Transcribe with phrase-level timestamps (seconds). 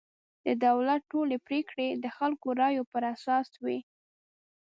[0.45, 3.79] د دولت ټولې پرېکړې د خلکو رایو پر اساس وي.